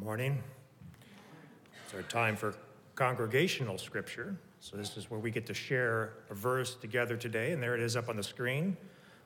[0.00, 0.42] morning.
[1.84, 2.54] It's our time for
[2.94, 4.34] congregational scripture.
[4.58, 7.82] So, this is where we get to share a verse together today, and there it
[7.82, 8.78] is up on the screen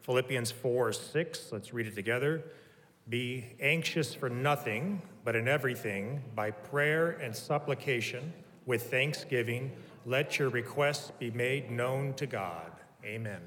[0.03, 1.53] Philippians 4 6.
[1.53, 2.43] Let's read it together.
[3.09, 8.33] Be anxious for nothing, but in everything, by prayer and supplication,
[8.67, 9.71] with thanksgiving,
[10.05, 12.73] let your requests be made known to God.
[13.05, 13.41] Amen.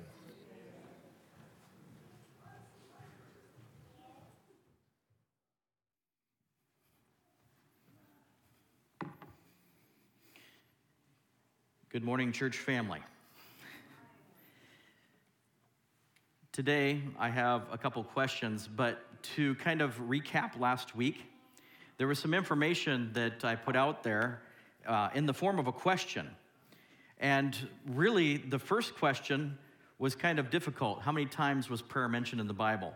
[11.89, 13.00] Good morning, church family.
[16.51, 19.00] Today, I have a couple questions, but
[19.36, 21.15] to kind of recap last week,
[21.97, 24.41] there was some information that I put out there
[24.86, 26.29] uh, in the form of a question.
[27.19, 27.57] And
[27.88, 29.57] really, the first question
[29.97, 31.04] was kind of difficult.
[31.04, 32.94] How many times was prayer mentioned in the Bible?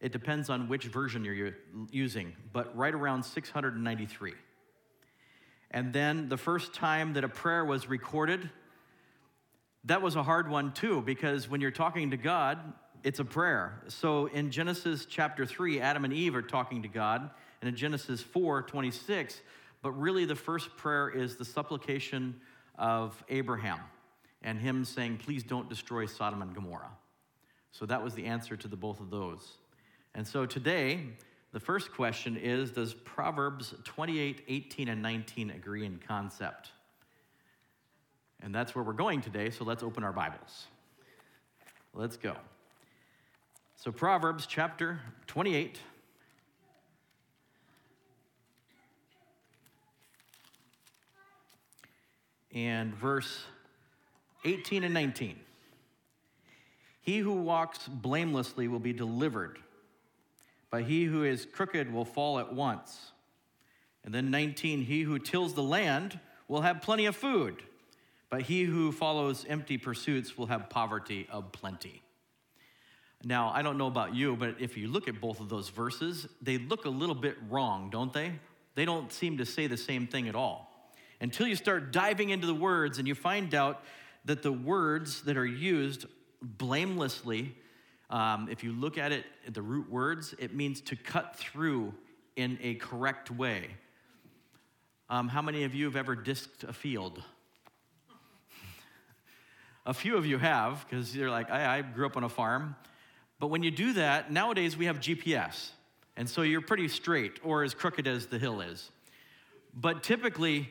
[0.00, 1.56] It depends on which version you're
[1.90, 4.34] using, but right around 693.
[5.72, 8.50] And then the first time that a prayer was recorded,
[9.84, 12.58] that was a hard one too, because when you're talking to God,
[13.02, 13.82] it's a prayer.
[13.88, 18.20] So in Genesis chapter 3, Adam and Eve are talking to God, and in Genesis
[18.20, 19.40] 4 26,
[19.80, 22.40] but really the first prayer is the supplication
[22.78, 23.80] of Abraham
[24.42, 26.92] and him saying, Please don't destroy Sodom and Gomorrah.
[27.72, 29.56] So that was the answer to the both of those.
[30.14, 31.06] And so today,
[31.52, 36.70] the first question is Does Proverbs 28, 18, and 19 agree in concept?
[38.42, 40.66] And that's where we're going today, so let's open our Bibles.
[41.94, 42.34] Let's go.
[43.76, 45.78] So, Proverbs chapter 28.
[52.54, 53.44] And verse
[54.44, 55.38] 18 and 19.
[57.00, 59.58] He who walks blamelessly will be delivered
[60.72, 63.12] but he who is crooked will fall at once.
[64.04, 67.62] And then 19, he who tills the land will have plenty of food,
[68.30, 72.02] but he who follows empty pursuits will have poverty of plenty.
[73.22, 76.26] Now, I don't know about you, but if you look at both of those verses,
[76.40, 78.32] they look a little bit wrong, don't they?
[78.74, 80.90] They don't seem to say the same thing at all.
[81.20, 83.84] Until you start diving into the words and you find out
[84.24, 86.06] that the words that are used
[86.40, 87.54] blamelessly
[88.12, 91.94] um, if you look at it, the root words, it means to cut through
[92.36, 93.70] in a correct way.
[95.08, 97.22] Um, how many of you have ever disked a field?
[99.86, 102.76] a few of you have, because you're like, I, I grew up on a farm.
[103.40, 105.70] But when you do that, nowadays we have GPS.
[106.14, 108.90] And so you're pretty straight, or as crooked as the hill is.
[109.74, 110.68] But typically,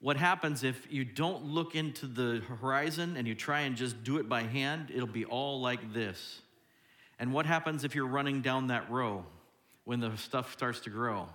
[0.00, 4.16] what happens if you don't look into the horizon and you try and just do
[4.16, 6.40] it by hand, it'll be all like this.
[7.20, 9.24] And what happens if you're running down that row
[9.84, 11.28] when the stuff starts to grow?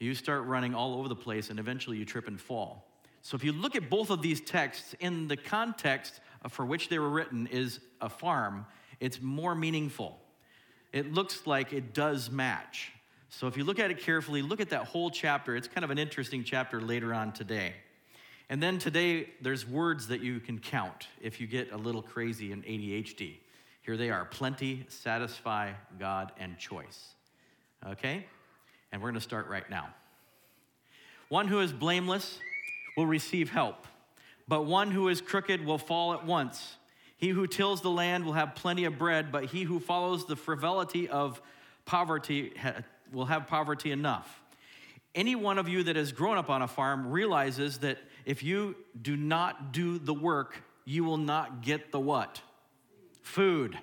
[0.00, 2.84] You start running all over the place and eventually you trip and fall.
[3.22, 6.98] So if you look at both of these texts in the context for which they
[6.98, 8.66] were written is a farm,
[8.98, 10.18] it's more meaningful.
[10.92, 12.92] It looks like it does match.
[13.28, 15.54] So if you look at it carefully, look at that whole chapter.
[15.54, 17.74] It's kind of an interesting chapter later on today.
[18.48, 22.50] And then today, there's words that you can count if you get a little crazy
[22.50, 23.36] in ADHD.
[23.82, 27.14] Here they are plenty, satisfy, God, and choice.
[27.86, 28.26] Okay?
[28.92, 29.88] And we're going to start right now.
[31.28, 32.38] One who is blameless
[32.96, 33.86] will receive help,
[34.46, 36.76] but one who is crooked will fall at once.
[37.16, 40.36] He who tills the land will have plenty of bread, but he who follows the
[40.36, 41.42] frivolity of
[41.84, 42.52] poverty
[43.12, 44.40] will have poverty enough.
[45.14, 48.76] Any one of you that has grown up on a farm realizes that if you
[49.00, 52.40] do not do the work, you will not get the what?
[53.28, 53.78] Food.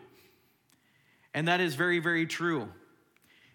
[1.33, 2.67] And that is very, very true.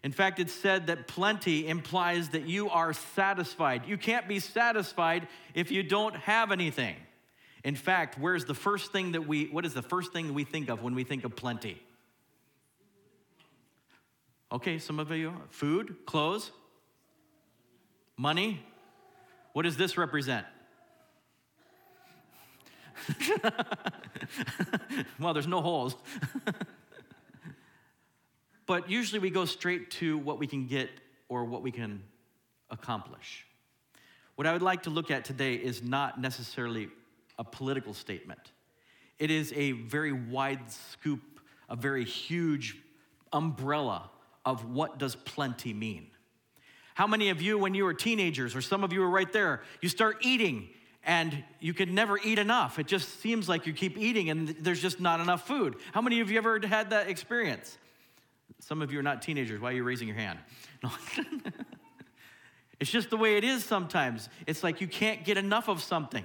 [0.02, 3.82] In fact, it's said that plenty implies that you are satisfied.
[3.86, 6.96] You can't be satisfied if you don't have anything.
[7.64, 10.70] In fact, where's the first thing that we, what is the first thing we think
[10.70, 11.82] of when we think of plenty?
[14.52, 16.50] Okay, some of you, food, clothes,
[18.16, 18.64] money.
[19.52, 20.46] What does this represent?
[25.18, 25.96] well, there's no holes.
[28.66, 30.90] but usually we go straight to what we can get
[31.28, 32.02] or what we can
[32.70, 33.46] accomplish.
[34.36, 36.88] What I would like to look at today is not necessarily
[37.38, 38.52] a political statement,
[39.18, 42.76] it is a very wide scoop, a very huge
[43.32, 44.10] umbrella
[44.44, 46.08] of what does plenty mean.
[46.94, 49.62] How many of you, when you were teenagers, or some of you were right there,
[49.80, 50.68] you start eating
[51.04, 52.78] and you can never eat enough.
[52.78, 55.76] It just seems like you keep eating and there's just not enough food.
[55.92, 57.78] How many of you ever had that experience?
[58.60, 59.60] Some of you are not teenagers.
[59.60, 60.38] Why are you raising your hand?
[60.82, 60.90] No.
[62.80, 64.30] It's just the way it is sometimes.
[64.46, 66.24] It's like you can't get enough of something.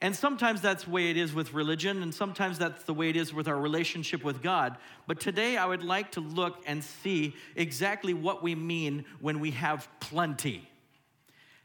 [0.00, 3.16] And sometimes that's the way it is with religion, and sometimes that's the way it
[3.16, 4.76] is with our relationship with God.
[5.06, 9.52] But today I would like to look and see exactly what we mean when we
[9.52, 10.68] have plenty.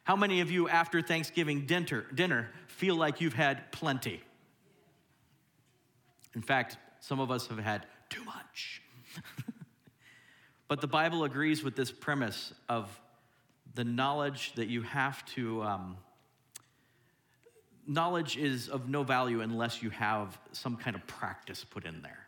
[0.03, 4.21] How many of you, after Thanksgiving dinner, dinner feel like you've had plenty?
[6.35, 8.81] In fact, some of us have had too much.
[10.67, 12.89] but the Bible agrees with this premise of
[13.75, 15.63] the knowledge that you have to.
[15.63, 15.97] Um,
[17.87, 22.25] knowledge is of no value unless you have some kind of practice put in there.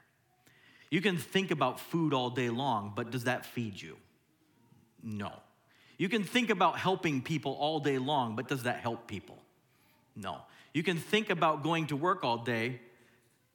[0.89, 3.95] You can think about food all day long, but does that feed you?
[5.01, 5.31] No.
[6.01, 9.37] You can think about helping people all day long, but does that help people?
[10.15, 10.39] No.
[10.73, 12.81] You can think about going to work all day,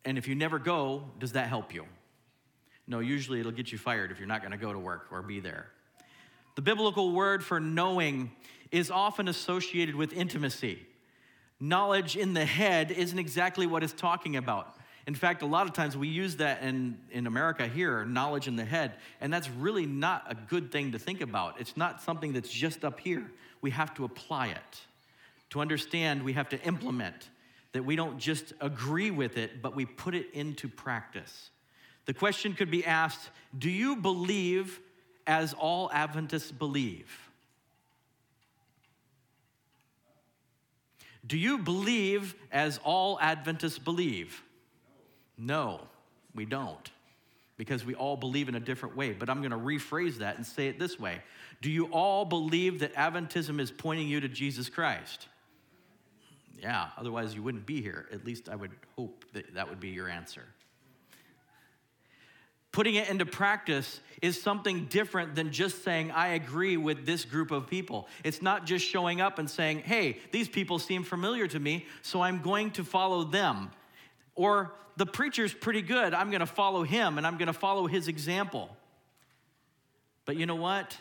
[0.04, 1.86] and if you never go, does that help you?
[2.86, 5.22] No, usually it'll get you fired if you're not going to go to work or
[5.22, 5.66] be there.
[6.54, 8.30] The biblical word for knowing
[8.70, 10.86] is often associated with intimacy
[11.58, 14.75] knowledge in the head isn't exactly what it's talking about.
[15.06, 18.56] In fact, a lot of times we use that in, in America here, knowledge in
[18.56, 21.60] the head, and that's really not a good thing to think about.
[21.60, 23.30] It's not something that's just up here.
[23.60, 24.80] We have to apply it.
[25.50, 27.30] To understand, we have to implement,
[27.70, 31.50] that we don't just agree with it, but we put it into practice.
[32.06, 34.80] The question could be asked Do you believe
[35.24, 37.16] as all Adventists believe?
[41.24, 44.42] Do you believe as all Adventists believe?
[45.38, 45.80] No,
[46.34, 46.90] we don't,
[47.56, 49.12] because we all believe in a different way.
[49.12, 51.20] But I'm going to rephrase that and say it this way
[51.60, 55.28] Do you all believe that Adventism is pointing you to Jesus Christ?
[56.58, 58.06] Yeah, otherwise you wouldn't be here.
[58.12, 60.42] At least I would hope that that would be your answer
[62.76, 67.50] putting it into practice is something different than just saying, I agree with this group
[67.50, 68.06] of people.
[68.22, 72.20] It's not just showing up and saying, hey, these people seem familiar to me, so
[72.20, 73.70] I'm going to follow them.
[74.36, 77.86] Or the preacher's pretty good, I'm going to follow him and I'm going to follow
[77.86, 78.74] his example.
[80.24, 80.96] But you know what?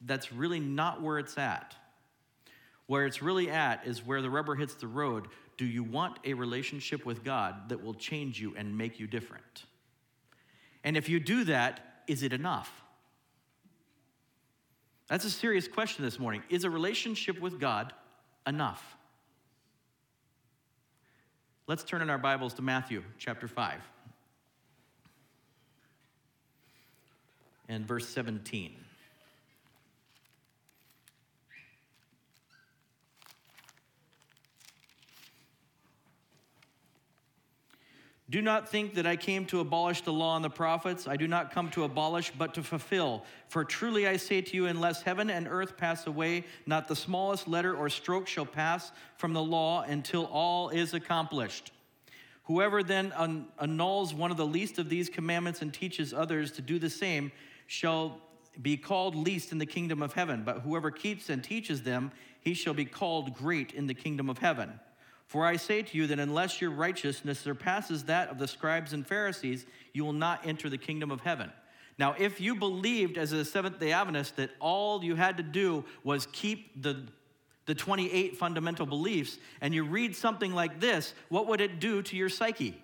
[0.00, 1.76] That's really not where it's at.
[2.86, 5.28] Where it's really at is where the rubber hits the road.
[5.56, 9.64] Do you want a relationship with God that will change you and make you different?
[10.82, 12.82] And if you do that, is it enough?
[15.08, 16.42] That's a serious question this morning.
[16.48, 17.92] Is a relationship with God
[18.46, 18.96] enough?
[21.70, 23.78] Let's turn in our Bibles to Matthew chapter 5
[27.68, 28.74] and verse 17.
[38.30, 41.08] Do not think that I came to abolish the law and the prophets.
[41.08, 43.24] I do not come to abolish, but to fulfill.
[43.48, 47.48] For truly I say to you, unless heaven and earth pass away, not the smallest
[47.48, 51.72] letter or stroke shall pass from the law until all is accomplished.
[52.44, 53.12] Whoever then
[53.60, 57.32] annuls one of the least of these commandments and teaches others to do the same
[57.66, 58.20] shall
[58.62, 60.44] be called least in the kingdom of heaven.
[60.44, 64.38] But whoever keeps and teaches them, he shall be called great in the kingdom of
[64.38, 64.78] heaven.
[65.30, 69.06] For I say to you that unless your righteousness surpasses that of the scribes and
[69.06, 71.52] Pharisees, you will not enter the kingdom of heaven.
[72.00, 75.84] Now, if you believed as a Seventh day Adventist that all you had to do
[76.02, 77.06] was keep the,
[77.66, 82.16] the 28 fundamental beliefs, and you read something like this, what would it do to
[82.16, 82.82] your psyche?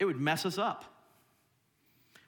[0.00, 0.97] It would mess us up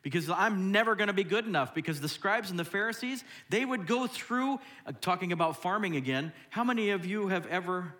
[0.02, 1.74] because I'm never going to be good enough.
[1.74, 6.32] Because the scribes and the Pharisees, they would go through, uh, talking about farming again.
[6.48, 7.94] How many of you have ever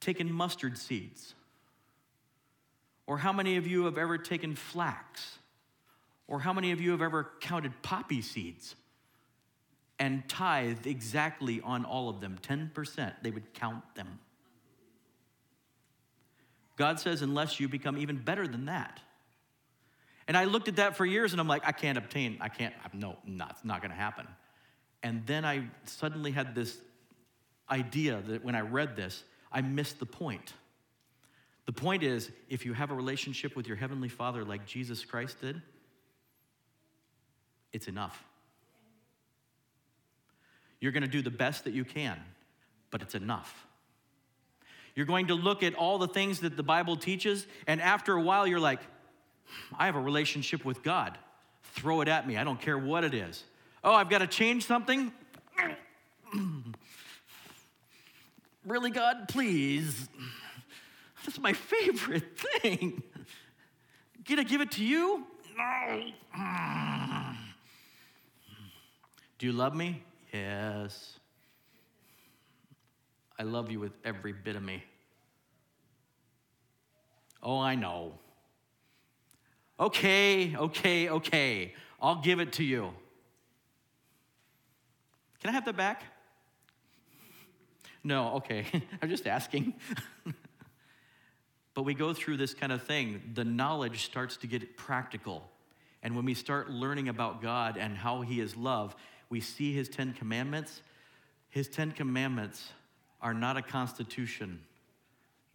[0.00, 1.34] taken mustard seeds?
[3.06, 5.38] Or how many of you have ever taken flax?
[6.28, 8.74] Or how many of you have ever counted poppy seeds
[9.98, 12.38] and tithed exactly on all of them?
[12.42, 13.12] 10%.
[13.22, 14.18] They would count them.
[16.76, 19.00] God says, unless you become even better than that,
[20.28, 22.74] and I looked at that for years and I'm like, I can't obtain, I can't,
[22.92, 24.26] no, not, it's not gonna happen.
[25.02, 26.76] And then I suddenly had this
[27.70, 30.52] idea that when I read this, I missed the point.
[31.66, 35.40] The point is, if you have a relationship with your Heavenly Father like Jesus Christ
[35.40, 35.60] did,
[37.72, 38.24] it's enough.
[40.80, 42.18] You're gonna do the best that you can,
[42.90, 43.66] but it's enough.
[44.96, 48.20] You're going to look at all the things that the Bible teaches, and after a
[48.20, 48.80] while, you're like,
[49.78, 51.18] I have a relationship with God.
[51.74, 52.36] Throw it at me.
[52.36, 53.44] I don't care what it is.
[53.84, 55.12] Oh, I've got to change something?
[58.66, 59.28] really, God?
[59.28, 60.08] Please.
[61.24, 63.02] That's my favorite thing.
[64.24, 65.24] Can I give it to you?
[65.56, 66.02] No.
[69.38, 70.02] Do you love me?
[70.32, 71.18] Yes.
[73.38, 74.82] I love you with every bit of me.
[77.42, 78.14] Oh, I know.
[79.78, 81.74] Okay, okay, okay.
[82.00, 82.92] I'll give it to you.
[85.40, 86.02] Can I have that back?
[88.02, 88.64] No, okay.
[89.02, 89.74] I'm just asking.
[91.74, 93.20] but we go through this kind of thing.
[93.34, 95.50] The knowledge starts to get practical.
[96.02, 98.96] And when we start learning about God and how He is love,
[99.28, 100.80] we see His Ten Commandments.
[101.50, 102.72] His Ten Commandments
[103.20, 104.60] are not a constitution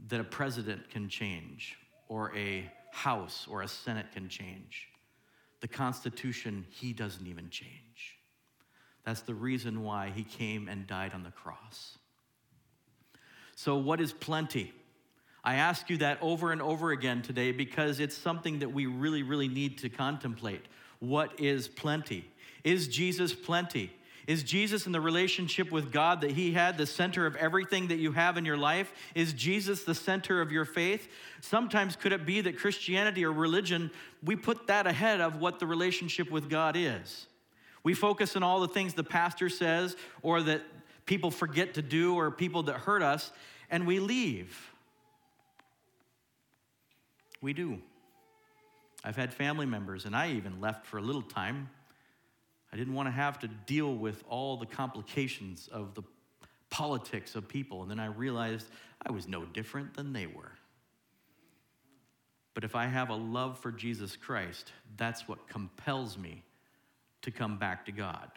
[0.10, 4.88] that a president can change or a house or a senate can change.
[5.62, 8.18] The Constitution, He doesn't even change.
[9.06, 11.98] That's the reason why He came and died on the cross.
[13.56, 14.74] So, what is plenty?
[15.44, 19.24] I ask you that over and over again today because it's something that we really,
[19.24, 20.66] really need to contemplate.
[21.00, 22.26] What is plenty?
[22.64, 23.92] Is Jesus plenty?
[24.28, 27.98] Is Jesus in the relationship with God that He had the center of everything that
[27.98, 28.94] you have in your life?
[29.16, 31.08] Is Jesus the center of your faith?
[31.42, 33.90] Sometimes could it be that Christianity or religion,
[34.24, 37.28] we put that ahead of what the relationship with God is?
[37.84, 40.62] We focus on all the things the pastor says or that
[41.06, 43.32] people forget to do or people that hurt us,
[43.70, 44.72] and we leave.
[47.42, 47.80] We do.
[49.04, 51.70] I've had family members, and I even left for a little time
[52.74, 56.04] I didn't want to have to deal with all the complications of the
[56.70, 57.82] politics of people.
[57.82, 58.68] And then I realized
[59.06, 60.54] I was no different than they were.
[62.54, 66.44] But if I have a love for Jesus Christ, that's what compels me
[67.22, 68.30] to come back to God.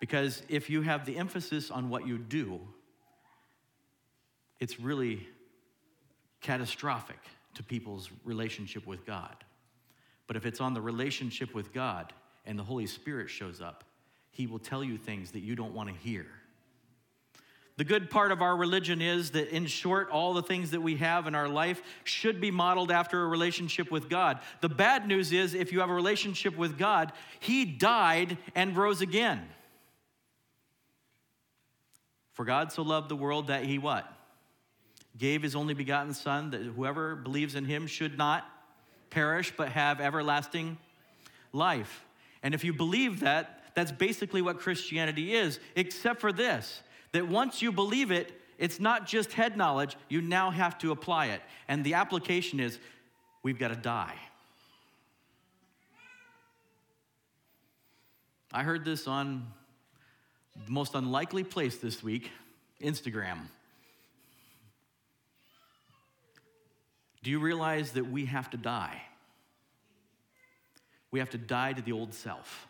[0.00, 2.60] Because if you have the emphasis on what you do,
[4.60, 5.26] it's really
[6.40, 7.18] catastrophic
[7.54, 9.34] to people's relationship with God.
[10.26, 12.12] But if it's on the relationship with God,
[12.48, 13.84] and the Holy Spirit shows up,
[14.32, 16.26] He will tell you things that you don't want to hear.
[17.76, 20.96] The good part of our religion is that, in short, all the things that we
[20.96, 24.40] have in our life should be modeled after a relationship with God.
[24.62, 29.00] The bad news is, if you have a relationship with God, He died and rose
[29.00, 29.46] again.
[32.32, 34.12] For God so loved the world that He what?
[35.16, 38.44] Gave His only begotten Son, that whoever believes in Him should not
[39.10, 40.78] perish, but have everlasting
[41.52, 42.04] life.
[42.42, 47.62] And if you believe that, that's basically what Christianity is, except for this that once
[47.62, 51.40] you believe it, it's not just head knowledge, you now have to apply it.
[51.68, 52.78] And the application is
[53.42, 54.16] we've got to die.
[58.52, 59.46] I heard this on
[60.66, 62.30] the most unlikely place this week
[62.82, 63.38] Instagram.
[67.22, 69.02] Do you realize that we have to die?
[71.10, 72.68] We have to die to the old self.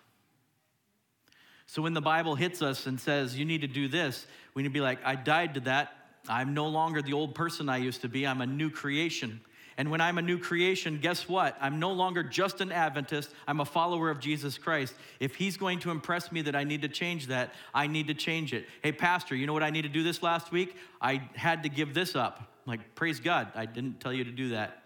[1.67, 4.71] So when the Bible hits us and says, you need to do this, we need
[4.71, 5.93] to be like, I died to that.
[6.29, 8.27] I'm no longer the old person I used to be.
[8.27, 9.41] I'm a new creation.
[9.77, 11.57] And when I'm a new creation, guess what?
[11.61, 13.31] I'm no longer just an Adventist.
[13.47, 14.93] I'm a follower of Jesus Christ.
[15.21, 18.15] If He's going to impress me that I need to change that, I need to
[18.15, 18.67] change it.
[18.83, 20.77] Hey, Pastor, you know what I need to do this last week?
[21.01, 22.53] I had to give this up.
[22.67, 24.83] like, praise God, I didn't tell you to do that.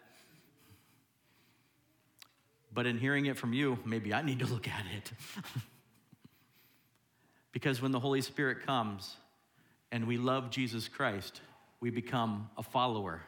[2.74, 5.12] But in hearing it from you, maybe I need to look at it.
[7.52, 9.16] because when the Holy Spirit comes
[9.90, 11.40] and we love Jesus Christ,
[11.80, 13.22] we become a follower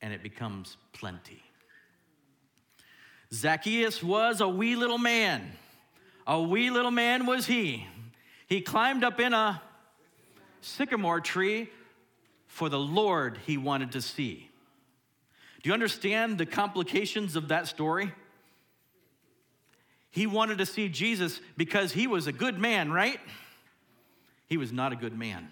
[0.00, 1.42] and it becomes plenty.
[3.32, 5.52] Zacchaeus was a wee little man.
[6.26, 7.86] A wee little man was he.
[8.46, 9.60] He climbed up in a
[10.60, 11.68] sycamore tree
[12.46, 14.48] for the Lord he wanted to see.
[15.62, 18.12] Do you understand the complications of that story?
[20.16, 23.20] He wanted to see Jesus because he was a good man, right?
[24.46, 25.48] He was not a good man.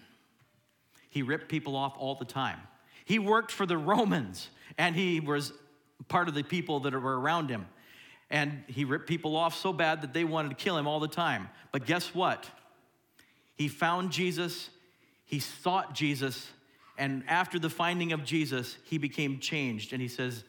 [1.11, 2.57] He ripped people off all the time.
[3.05, 5.53] He worked for the Romans and he was
[6.07, 7.67] part of the people that were around him.
[8.31, 11.07] And he ripped people off so bad that they wanted to kill him all the
[11.07, 11.47] time.
[11.71, 12.49] But guess what?
[13.53, 14.71] He found Jesus,
[15.25, 16.49] he sought Jesus,
[16.97, 19.93] and after the finding of Jesus, he became changed.
[19.93, 20.43] And he says,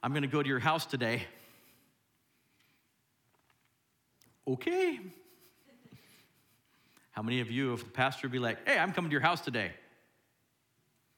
[0.00, 1.24] I'm going to go to your house today
[4.46, 5.00] okay.
[7.12, 9.20] How many of you, if the pastor would be like, hey, I'm coming to your
[9.20, 9.70] house today?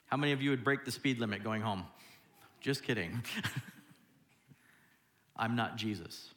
[0.06, 1.84] How many of you would break the speed limit going home?
[2.60, 3.22] Just kidding.
[5.36, 6.30] I'm not Jesus.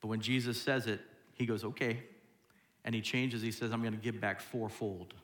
[0.00, 1.00] But when Jesus says it,
[1.34, 2.02] he goes, okay.
[2.84, 5.14] And he changes, he says, I'm going to give back fourfold.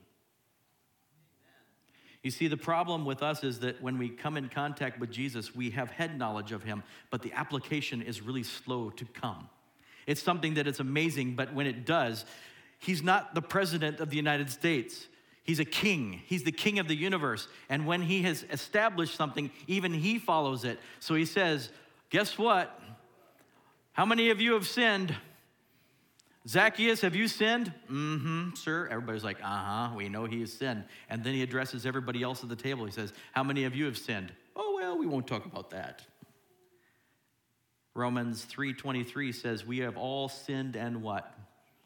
[2.23, 5.55] You see, the problem with us is that when we come in contact with Jesus,
[5.55, 9.49] we have head knowledge of him, but the application is really slow to come.
[10.07, 12.25] It's something that is amazing, but when it does,
[12.79, 15.09] he's not the president of the United States.
[15.43, 16.23] He's a king.
[16.27, 17.49] He's the king of the universe.
[17.69, 20.81] And when he has established something, even he follows it.
[21.01, 21.71] So he says,
[22.11, 22.81] Guess what?
[23.93, 25.15] How many of you have sinned?
[26.49, 27.73] Zacchaeus, have you sinned?
[27.91, 28.89] Mm hmm, sir.
[28.91, 30.85] Everybody's like, uh huh, we know he has sinned.
[31.11, 32.85] And then he addresses everybody else at the table.
[32.85, 34.33] He says, How many of you have sinned?
[34.55, 36.03] Oh, well, we won't talk about that.
[37.97, 41.37] Romans 3:23 says, "We have all sinned and what?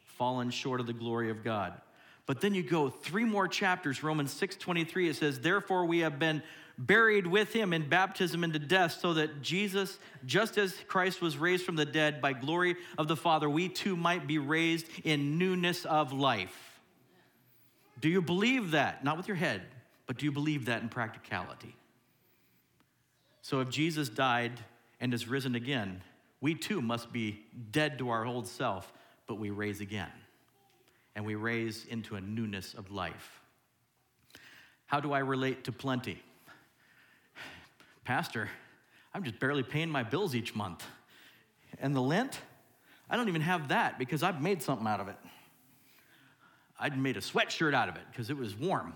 [0.04, 1.80] Fallen short of the glory of God."
[2.26, 6.42] But then you go three more chapters, Romans 6:23 it says, "Therefore we have been
[6.76, 11.64] buried with him in baptism into death, so that Jesus, just as Christ was raised
[11.64, 15.84] from the dead by glory of the Father, we too might be raised in newness
[15.84, 16.80] of life.
[18.00, 19.04] Do you believe that?
[19.04, 19.62] Not with your head,
[20.06, 21.76] but do you believe that in practicality?
[23.42, 24.64] So if Jesus died
[25.00, 26.02] and is risen again,
[26.40, 27.40] we too must be
[27.70, 28.92] dead to our old self,
[29.26, 30.10] but we raise again.
[31.16, 33.40] And we raise into a newness of life.
[34.86, 36.22] How do I relate to plenty?
[38.04, 38.48] Pastor,
[39.14, 40.84] I'm just barely paying my bills each month.
[41.78, 42.40] And the Lent,
[43.08, 45.16] I don't even have that because I've made something out of it.
[46.78, 48.94] I made a sweatshirt out of it because it was warm.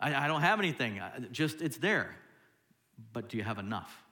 [0.00, 1.00] I, I, don't have anything,
[1.32, 2.16] just it's there.
[3.12, 4.02] But do you have enough?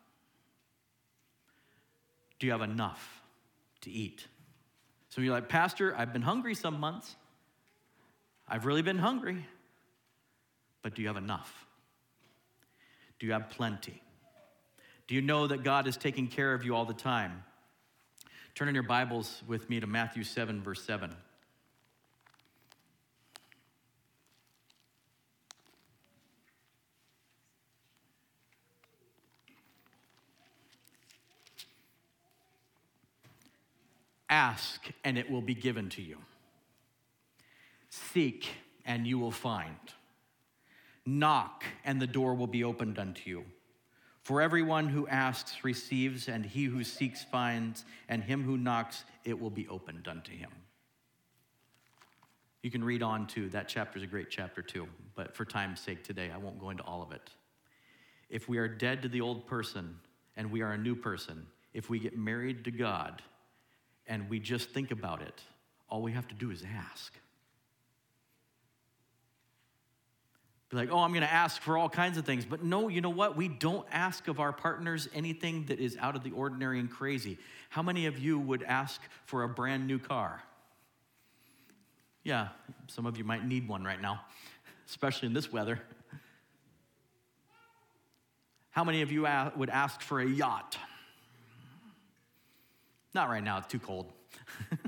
[2.38, 3.22] Do you have enough
[3.82, 4.26] to eat?
[5.08, 7.16] So you're like, Pastor, I've been hungry some months.
[8.48, 9.46] I've really been hungry.
[10.82, 11.66] But do you have enough?
[13.18, 14.02] Do you have plenty?
[15.08, 17.42] Do you know that God is taking care of you all the time?
[18.54, 21.14] Turn in your Bibles with me to Matthew 7, verse 7.
[34.28, 36.18] Ask, and it will be given to you.
[37.90, 38.48] Seek,
[38.84, 39.76] and you will find.
[41.04, 43.44] Knock, and the door will be opened unto you.
[44.22, 49.38] For everyone who asks receives, and he who seeks finds, and him who knocks it
[49.38, 50.50] will be opened unto him.
[52.62, 53.48] You can read on too.
[53.50, 56.70] That chapter is a great chapter too, but for time's sake today, I won't go
[56.70, 57.30] into all of it.
[58.28, 60.00] If we are dead to the old person
[60.36, 63.22] and we are a new person, if we get married to God
[64.06, 65.40] and we just think about it,
[65.88, 67.12] all we have to do is ask.
[70.68, 72.44] Be like, oh, I'm going to ask for all kinds of things.
[72.44, 73.36] But no, you know what?
[73.36, 77.38] We don't ask of our partners anything that is out of the ordinary and crazy.
[77.68, 80.42] How many of you would ask for a brand new car?
[82.24, 82.48] Yeah,
[82.88, 84.22] some of you might need one right now,
[84.88, 85.80] especially in this weather.
[88.70, 90.76] How many of you would ask for a yacht?
[93.16, 94.12] Not right now, it's too cold.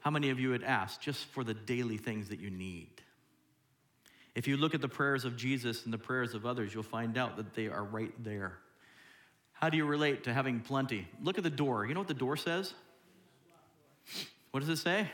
[0.00, 3.02] How many of you would ask just for the daily things that you need?
[4.36, 7.18] If you look at the prayers of Jesus and the prayers of others, you'll find
[7.18, 8.58] out that they are right there.
[9.52, 11.08] How do you relate to having plenty?
[11.20, 11.86] Look at the door.
[11.86, 12.72] You know what the door says?
[14.52, 15.10] What does it say?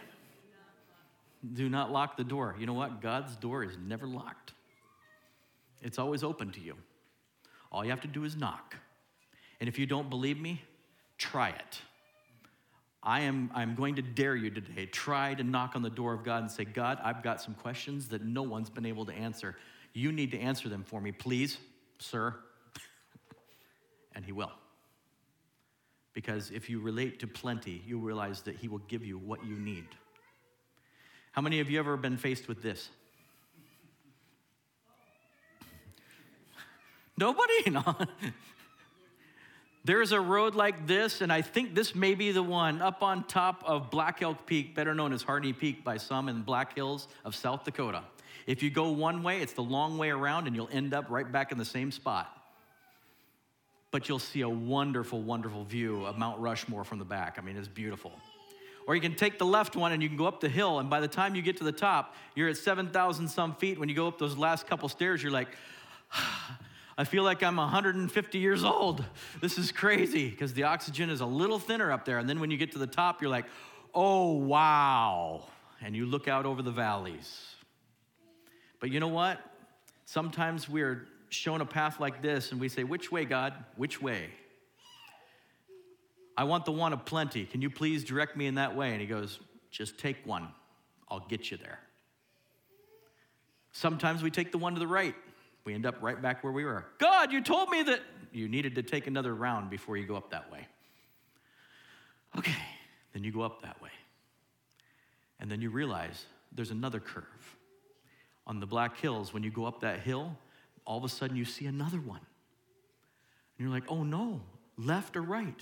[1.55, 2.55] Do not lock the door.
[2.61, 3.01] You know what?
[3.01, 4.53] God's door is never locked,
[5.81, 6.77] it's always open to you.
[7.73, 8.77] All you have to do is knock.
[9.59, 10.63] And if you don't believe me,
[11.19, 11.81] try it.
[13.03, 14.87] I am I'm going to dare you today.
[14.87, 18.09] Try to knock on the door of God and say, God, I've got some questions
[18.09, 19.57] that no one's been able to answer.
[19.93, 21.59] You need to answer them for me, please,
[21.99, 22.35] sir.
[24.15, 24.53] and He will.
[26.13, 29.55] Because if you relate to plenty, you realize that He will give you what you
[29.55, 29.87] need.
[31.33, 32.89] How many of you ever been faced with this?
[37.17, 37.55] Nobody?
[37.71, 37.97] No.
[39.89, 43.25] There's a road like this, and I think this may be the one up on
[43.25, 47.09] top of Black Elk Peak, better known as Harney Peak by some in Black Hills
[47.25, 48.03] of South Dakota.
[48.47, 51.33] If you go one way, it's the long way around, and you'll end up right
[51.33, 52.31] back in the same spot.
[53.91, 57.39] But you'll see a wonderful, wonderful view of Mount Rushmore from the back.
[57.39, 58.13] I mean, it's beautiful.
[58.87, 60.91] Or you can take the left one and you can go up the hill, and
[60.91, 63.79] by the time you get to the top, you're at 7,000 some feet.
[63.79, 65.49] When you go up those last couple stairs, you're like,
[66.13, 66.59] ah,
[66.99, 69.05] I feel like I'm 150 years old.
[69.41, 72.19] This is crazy because the oxygen is a little thinner up there.
[72.19, 73.45] And then when you get to the top, you're like,
[73.95, 75.45] oh, wow.
[75.81, 77.55] And you look out over the valleys.
[78.81, 79.41] But you know what?
[80.07, 83.55] Sometimes we're shown a path like this and we say, Which way, God?
[83.77, 84.31] Which way?
[86.37, 87.45] I want the one of plenty.
[87.45, 88.91] Can you please direct me in that way?
[88.91, 89.39] And he goes,
[89.71, 90.49] Just take one.
[91.09, 91.79] I'll get you there.
[93.73, 95.15] Sometimes we take the one to the right.
[95.69, 96.87] We end up right back where we were.
[96.97, 98.01] God, you told me that
[98.33, 100.67] you needed to take another round before you go up that way.
[102.39, 102.57] Okay,
[103.13, 103.91] then you go up that way.
[105.39, 107.57] And then you realize there's another curve.
[108.47, 110.39] On the Black Hills, when you go up that hill,
[110.87, 112.21] all of a sudden you see another one.
[113.59, 114.41] And you're like, oh no,
[114.79, 115.61] left or right?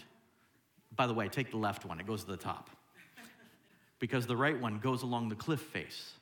[0.94, 2.70] By the way, take the left one, it goes to the top.
[3.98, 6.12] because the right one goes along the cliff face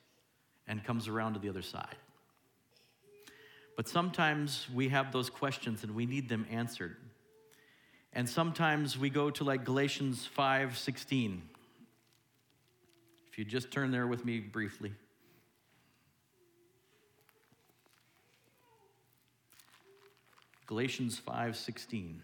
[0.67, 1.97] and comes around to the other side.
[3.77, 6.97] But sometimes we have those questions and we need them answered.
[8.13, 11.43] And sometimes we go to like Galatians 5 16.
[13.31, 14.93] If you just turn there with me briefly.
[20.67, 22.23] Galatians 5 16.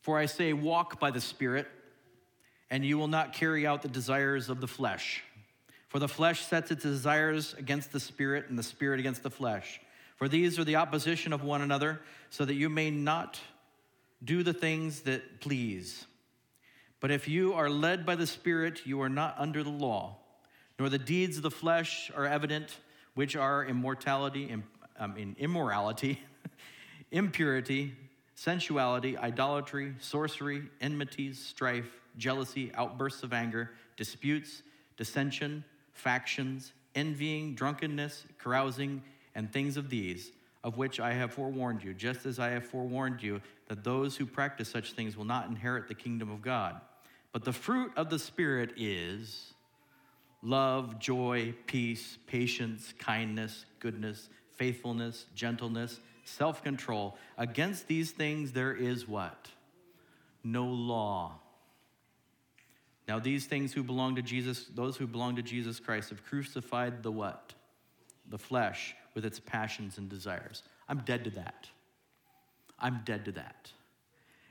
[0.00, 1.66] For I say, walk by the Spirit,
[2.70, 5.22] and you will not carry out the desires of the flesh.
[5.94, 9.80] For the flesh sets its desires against the Spirit, and the Spirit against the flesh.
[10.16, 13.38] For these are the opposition of one another, so that you may not
[14.24, 16.04] do the things that please.
[16.98, 20.16] But if you are led by the Spirit, you are not under the law,
[20.80, 22.76] nor the deeds of the flesh are evident,
[23.14, 24.52] which are immortality,
[24.98, 26.18] I mean, immorality,
[27.12, 27.94] impurity,
[28.34, 31.86] sensuality, idolatry, sorcery, enmities, strife,
[32.18, 34.64] jealousy, outbursts of anger, disputes,
[34.96, 35.62] dissension,
[35.94, 39.02] factions, envying, drunkenness, carousing,
[39.34, 40.30] and things of these,
[40.62, 44.26] of which I have forewarned you, just as I have forewarned you that those who
[44.26, 46.80] practice such things will not inherit the kingdom of God.
[47.32, 49.54] But the fruit of the Spirit is
[50.42, 57.16] love, joy, peace, patience, kindness, goodness, faithfulness, gentleness self control.
[57.38, 59.48] Against these things there is what?
[60.42, 61.40] No law.
[63.06, 67.02] Now, these things who belong to Jesus, those who belong to Jesus Christ, have crucified
[67.02, 67.54] the what?
[68.30, 70.62] The flesh with its passions and desires.
[70.88, 71.68] I'm dead to that.
[72.78, 73.70] I'm dead to that.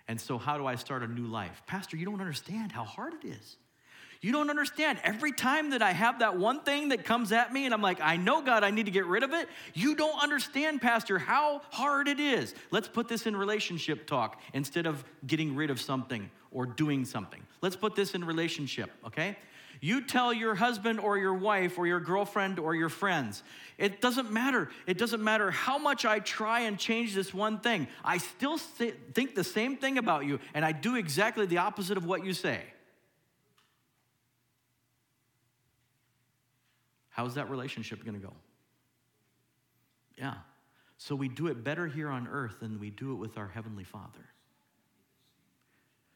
[0.08, 1.64] And so, how do I start a new life?
[1.66, 3.58] Pastor, you don't understand how hard it is.
[4.24, 5.00] You don't understand.
[5.04, 8.00] Every time that I have that one thing that comes at me and I'm like,
[8.00, 11.62] I know, God, I need to get rid of it, you don't understand, Pastor, how
[11.72, 12.56] hard it is.
[12.72, 17.42] Let's put this in relationship talk instead of getting rid of something or doing something.
[17.62, 19.36] Let's put this in relationship, okay?
[19.82, 23.44] You tell your husband or your wife or your girlfriend or your friends,
[23.78, 24.70] it doesn't matter.
[24.88, 27.90] It doesn't matter how much I try and change this one thing.
[28.06, 32.06] I still think the same thing about you, and I do exactly the opposite of
[32.06, 32.62] what you say.
[37.14, 38.34] How's that relationship going to go?
[40.18, 40.34] Yeah.
[40.98, 43.84] So we do it better here on earth than we do it with our Heavenly
[43.84, 44.26] Father.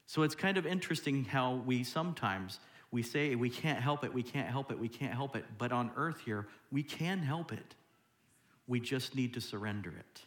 [0.08, 2.60] So it's kind of interesting how we sometimes
[2.92, 5.72] we say we can't help it, we can't help it, we can't help it, but
[5.72, 7.76] on earth here we can help it.
[8.68, 10.22] We just need to surrender it.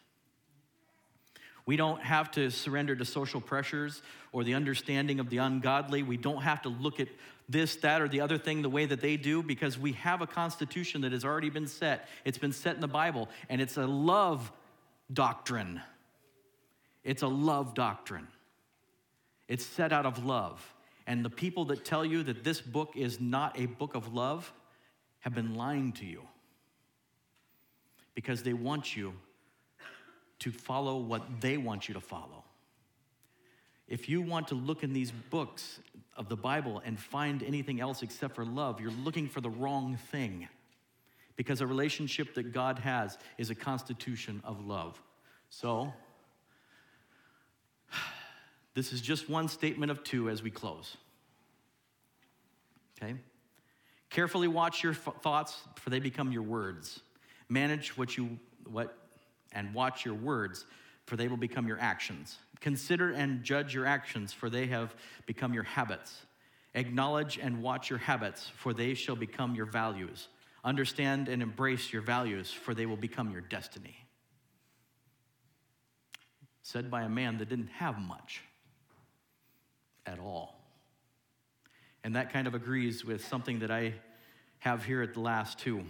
[1.66, 4.02] We don't have to surrender to social pressures
[4.32, 6.02] or the understanding of the ungodly.
[6.02, 7.08] We don't have to look at
[7.50, 10.26] this, that, or the other thing the way that they do because we have a
[10.26, 12.08] constitution that has already been set.
[12.24, 14.52] It's been set in the Bible, and it's a love
[15.12, 15.80] doctrine.
[17.02, 18.28] It's a love doctrine.
[19.48, 20.74] It's set out of love.
[21.08, 24.52] And the people that tell you that this book is not a book of love
[25.20, 26.22] have been lying to you
[28.14, 29.12] because they want you
[30.38, 32.44] to follow what they want you to follow.
[33.88, 35.80] If you want to look in these books
[36.20, 39.96] of the Bible and find anything else except for love, you're looking for the wrong
[40.12, 40.46] thing.
[41.34, 45.00] Because a relationship that God has is a constitution of love.
[45.48, 45.92] So,
[48.74, 50.98] this is just one statement of two as we close.
[53.02, 53.14] Okay?
[54.10, 57.00] Carefully watch your f- thoughts, for they become your words.
[57.48, 58.38] Manage what you
[58.70, 58.94] what
[59.52, 60.66] and watch your words,
[61.06, 62.38] for they will become your actions.
[62.60, 64.94] Consider and judge your actions, for they have
[65.26, 66.26] become your habits.
[66.74, 70.28] Acknowledge and watch your habits, for they shall become your values.
[70.62, 73.96] Understand and embrace your values, for they will become your destiny.
[76.62, 78.42] Said by a man that didn't have much
[80.06, 80.60] at all.
[82.04, 83.94] And that kind of agrees with something that I
[84.60, 85.84] have here at the last two.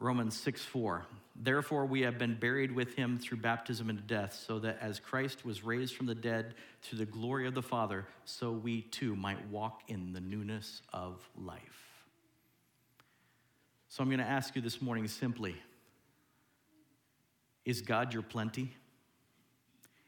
[0.00, 1.06] Romans 6 4.
[1.40, 5.44] Therefore, we have been buried with him through baptism into death, so that as Christ
[5.44, 6.54] was raised from the dead
[6.90, 11.28] to the glory of the Father, so we too might walk in the newness of
[11.36, 11.88] life.
[13.88, 15.54] So I'm going to ask you this morning simply
[17.64, 18.72] Is God your plenty?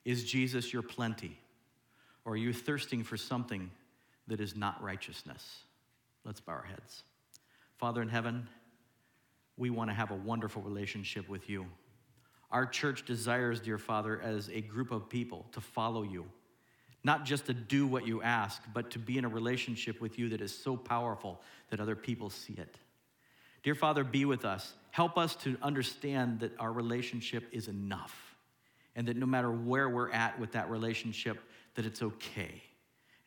[0.05, 1.39] Is Jesus your plenty?
[2.25, 3.71] Or are you thirsting for something
[4.27, 5.61] that is not righteousness?
[6.25, 7.05] Let's bow our heads.
[7.77, 8.49] Father in heaven,
[9.61, 11.67] we want to have a wonderful relationship with you.
[12.51, 16.25] Our church desires, dear Father, as a group of people to follow you,
[17.05, 20.31] not just to do what you ask, but to be in a relationship with you
[20.31, 22.75] that is so powerful that other people see it.
[23.63, 24.73] Dear Father, be with us.
[24.91, 28.35] Help us to understand that our relationship is enough
[28.97, 31.39] and that no matter where we're at with that relationship,
[31.75, 32.63] that it's okay.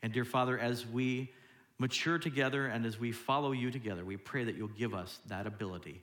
[0.02, 1.32] And dear Father, as we
[1.78, 5.46] mature together and as we follow you together, we pray that you'll give us that
[5.46, 6.02] ability.